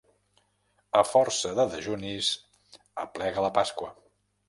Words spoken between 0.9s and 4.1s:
A força de dejunis aplega la Pasqua.